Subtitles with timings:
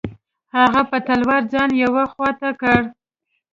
[0.55, 2.79] هغه په تلوار ځان یوې خوا ته کړ.